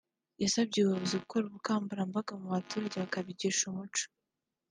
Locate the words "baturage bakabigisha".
2.55-3.63